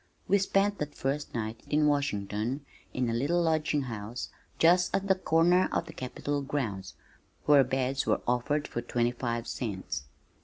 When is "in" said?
1.69-1.85, 2.91-3.07